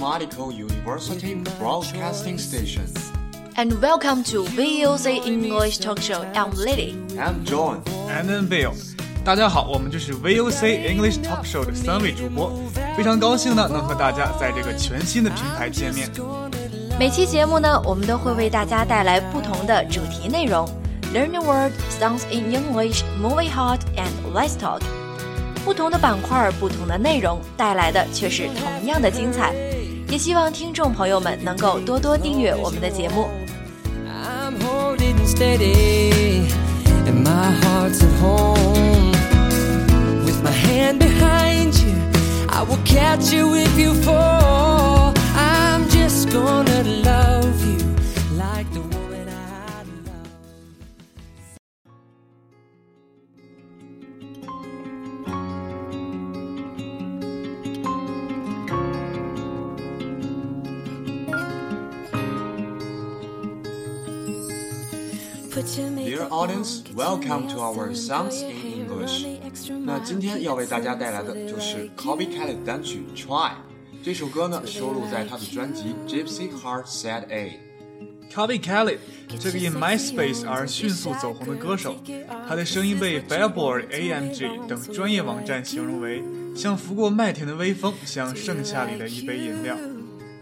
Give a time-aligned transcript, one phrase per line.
[0.00, 2.86] Medical University Broadcasting Station.
[3.56, 6.22] And welcome to VOC English Talk Show.
[6.34, 6.96] I'm Lily.
[7.18, 7.82] I'm John.
[8.08, 8.72] And then Bill.
[9.22, 12.58] 大家好，我们就是 VOC English Talk Show 的三位主播，
[12.96, 16.10] 非常高兴呢能和大家在这个全新的平台见面。
[16.98, 20.66] 每期节目呢，我们都会为大家带来不同的主题内容，
[21.12, 24.80] Learn a word, sounds in English, movie hot, and let's talk。
[25.66, 29.52] 不同的板块，不同的内容，带来的却是同样的精彩。
[30.11, 33.29] 也希望听众朋友们能够多多订阅我们的节目。
[34.09, 36.51] I'm holding steady,
[37.05, 39.13] and my heart's at home.
[40.25, 41.95] With my hand behind you,
[42.49, 44.80] I will catch you if you fall.
[65.61, 69.27] Dear audience, welcome to our Sounds in English.
[69.85, 73.51] 那今天要为大家带来的就是 Kobe Kelly 的单曲 Try。
[74.01, 77.59] 这首歌呢收录在他的专辑 Gypsy Heart Sad A。
[78.33, 78.97] Calvin Kelly
[79.39, 81.95] 这个因 MySpace 而迅速走红的歌手，
[82.47, 86.23] 他的声音被 Billboard、AMG 等专业网站形容为
[86.55, 89.77] 像拂过麦田的微风，像盛夏里的一杯饮料。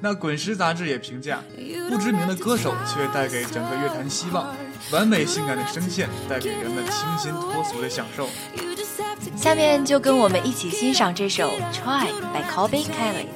[0.01, 1.43] 那滚石杂志也评价，
[1.89, 4.55] 不知名的歌手却带给整个乐坛希望，
[4.91, 8.29] 完美性感的声线带给人们清新脱俗的享受。
[9.35, 13.27] 下面就跟我们一起欣赏这首《Try》by Kobe Kelly。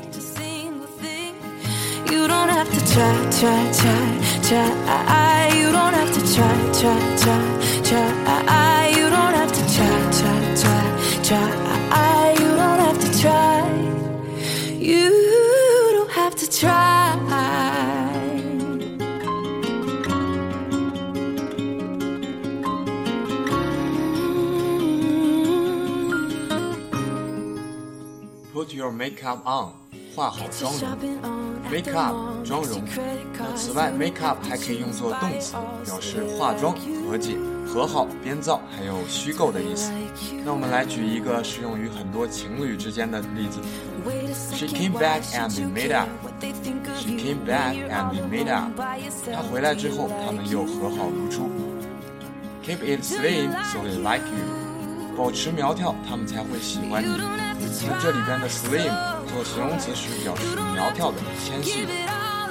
[28.63, 29.73] Put your makeup on，
[30.15, 30.97] 化好妆容。
[31.69, 32.15] Make up，
[32.45, 32.81] 妆容。
[33.37, 36.73] 那此外，make up 还可以用作动词，表示化妆、
[37.05, 37.35] 和解、
[37.67, 39.91] 和好、编造，还有虚构的意思。
[40.45, 43.59] 那我们来举一个适用于很多情侣之间的例子。
[44.55, 46.07] She came back and we made up.
[46.95, 48.71] She came back and we made up.
[49.29, 51.49] 她回来之后，他们又和好如初。
[52.65, 55.17] Keep it slim so they like you.
[55.17, 57.09] 保持苗条，他们才会喜欢你。
[57.85, 58.93] 那这里边的 slim
[59.27, 61.91] 做形容词时表示苗条的、纤细的；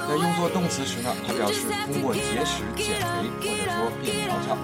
[0.07, 3.05] 那用作动词时呢，它表示通过节食减肥
[3.41, 4.55] 或者说变苗条。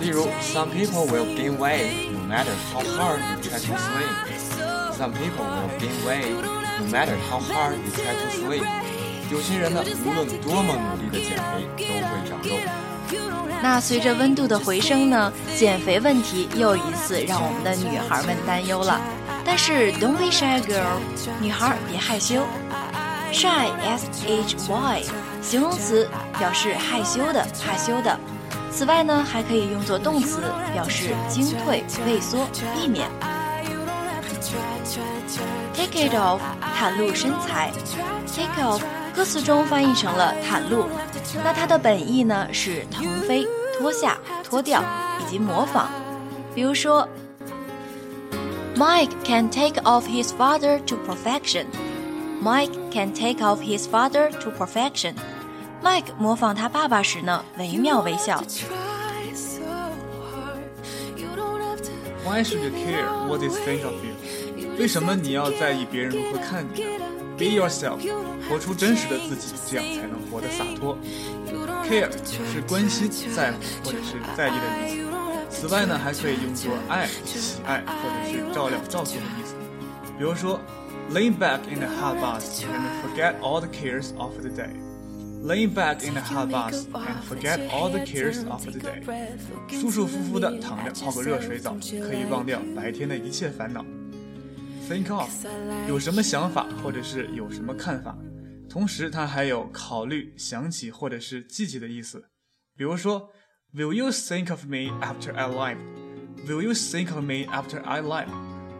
[0.00, 4.14] 例如，Some people will gain weight no matter how hard you try to slim.
[4.96, 6.34] Some people will gain weight
[6.78, 8.64] no matter how hard you try to slim.
[9.30, 12.56] 有些人呢，无论多么努力的减肥，都会长肉。
[13.60, 19.00] 那随着温度的回升呢，减肥问题又一次让我们的女孩们担忧了。
[19.50, 20.98] 但是 Don't be shy, girl，
[21.40, 22.42] 女孩别害羞。
[23.32, 25.02] Shy, s h y，
[25.40, 26.06] 形容词，
[26.38, 28.14] 表示害羞的、怕羞的。
[28.70, 30.42] 此外呢，还可以用作动词，
[30.74, 33.08] 表示惊退、畏缩、避免。
[35.74, 36.40] Take it off，
[36.78, 37.72] 袒露身材。
[38.36, 38.82] Take off，
[39.16, 40.84] 歌词中翻译成了袒露，
[41.42, 43.48] 那它的本意呢是腾飞、
[43.78, 44.84] 脱下、脱掉
[45.22, 45.88] 以及模仿。
[46.54, 47.08] 比如说
[48.77, 51.67] ，Mike can take off his father to perfection.
[52.41, 55.15] Mike can take off his father to perfection.
[55.81, 58.41] Mike 模仿他爸爸时呢，惟妙惟肖。
[58.43, 59.61] Try so
[60.31, 60.63] hard.
[61.17, 61.91] You don't have to.
[62.25, 64.13] Why should you care what is think of you？
[64.77, 67.05] 为什么你要在意别人如何看你呢？
[67.37, 67.99] Be yourself，
[68.49, 70.97] 活出真实的自己，这样才能活得洒脱。
[71.87, 72.09] Care
[72.51, 75.06] 是关心、在乎或者是在意的意思。
[75.60, 79.56] 此外呢，还可以用作爱、喜爱或者是照料、照顾的意思。
[80.16, 80.60] 比如说
[81.10, 84.70] ，laying back in the hot bath and forget all the cares of the day。
[85.42, 89.02] Laying back in the hot bath and forget all the cares of the day。
[89.68, 91.76] 舒舒服服的躺着泡个热水澡，
[92.08, 93.84] 可以忘掉白天的一切烦恼。
[94.88, 95.28] Think of，
[95.88, 98.16] 有什么想法或者是有什么看法，
[98.70, 102.24] 同时它还有考虑、想起或者是记起的意思。
[102.76, 103.28] 比如说
[103.73, 108.27] ，Will you think of me after I leave？Will you think of me after I leave？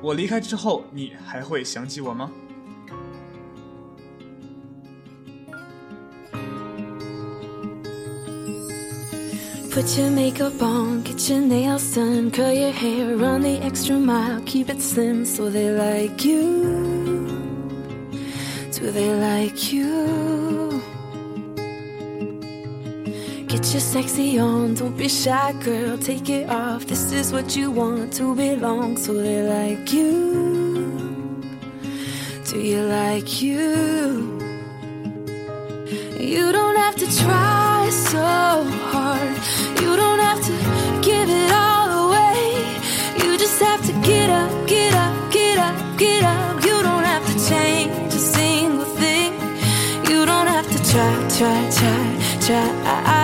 [0.01, 2.31] 我离开之后，你还会想起我吗？
[9.71, 14.39] Put your makeup on, get your nails done, curl your hair, run the extra mile,
[14.45, 17.31] keep it slim so they like you.
[18.71, 20.66] Do they like you?
[23.48, 25.96] Get your sexy on, don't be shy, girl.
[25.96, 26.84] Take it off.
[26.84, 28.98] This is what you want to belong.
[28.98, 31.42] So they like you.
[32.44, 34.38] Do you like you?
[36.20, 38.18] You don't have to try so
[38.92, 39.36] hard.
[39.80, 40.52] You don't have to
[41.00, 42.42] give it all away.
[43.22, 46.64] You just have to get up, get up, get up, get up.
[46.66, 49.32] You don't have to change a single thing.
[50.10, 53.17] You don't have to try, try, try, try.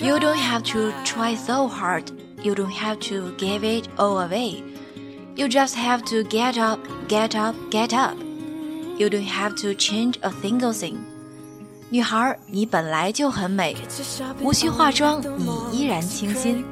[0.00, 2.04] You don't have to try so hard.
[2.40, 4.62] You don't have to give it all away.
[5.34, 6.78] You just have to get up,
[7.08, 8.16] get up, get up.
[8.96, 10.98] You don't have to change a single thing.
[11.90, 13.76] 女孩，你本来就很美，
[14.40, 16.64] 无需化妆，你依然清新。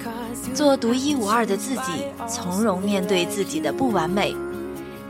[0.55, 4.37] 做独一无二的自己，从容面对自己的不完美。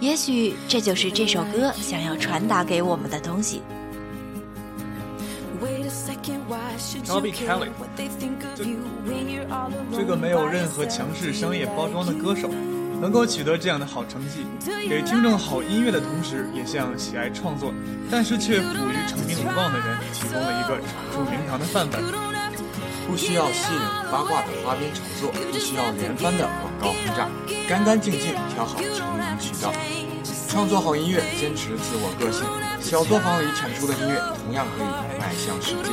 [0.01, 3.61] 也许这就是这首歌想要传达给我们的东西。
[7.05, 7.69] Toby Kelly，
[9.93, 12.51] 这个没有任何强势商业包装的歌手，
[13.01, 14.47] 能够取得这样的好成绩，
[14.89, 17.73] 给听众好音乐的同时，也向喜爱创作
[18.11, 22.03] 但是却苦于成名无望的人提供了一个闯出名堂的范本。
[23.09, 23.81] 不需要吸引
[24.11, 27.29] 八卦的花边炒作，不需要连番的广告轰炸，
[27.69, 29.73] 干干净净挑好成名渠道，
[30.49, 32.45] 创作好音乐，坚持自我个性。
[32.81, 34.87] 小作坊里产出的音乐同样可以
[35.19, 35.91] 迈向世界。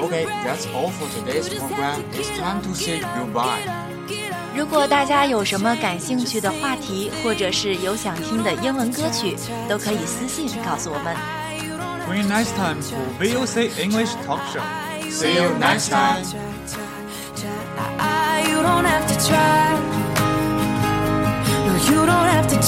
[0.00, 2.02] Okay, that's all for today's program.
[2.14, 3.68] It's time to say goodbye.
[4.56, 9.36] 如果大家有什么感兴趣的话题，或者是有想听的英文歌曲，
[9.68, 11.14] 都可以私信告诉我们。
[12.06, 14.62] Tune in next time for VOC English Talk Show.
[15.10, 16.24] See you next time.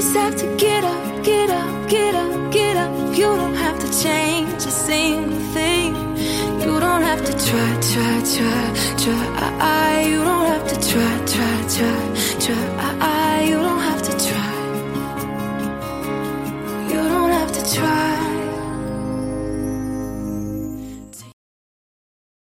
[0.00, 3.16] just have to get up, get up, get up, get up.
[3.16, 5.92] You don't have to change a single thing.
[6.62, 8.62] You don't have to try, try, try,
[9.02, 10.00] try.
[10.10, 11.98] You don't have to try, try, try,
[12.44, 13.40] try.
[13.50, 14.54] You don't have to try.
[16.92, 18.27] You don't have to try.